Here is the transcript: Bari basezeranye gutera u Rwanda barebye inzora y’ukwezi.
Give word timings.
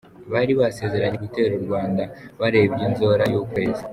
Bari 0.31 0.53
basezeranye 0.59 1.17
gutera 1.25 1.51
u 1.59 1.63
Rwanda 1.65 2.03
barebye 2.39 2.83
inzora 2.89 3.23
y’ukwezi. 3.31 3.83